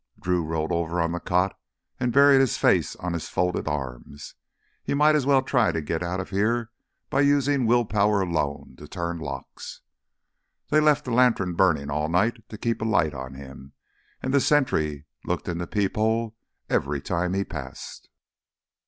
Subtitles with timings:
[0.19, 1.55] Drew rolled over on the cot
[1.99, 4.33] and buried his face on his folded arms.
[4.81, 6.71] He might as well try to get out of here
[7.11, 9.81] by using will power alone to turn locks!
[10.69, 13.73] They left the lantern burning all night to keep a light on him,
[14.23, 16.35] and the sentry looked in the peephole
[16.67, 18.09] every time he passed.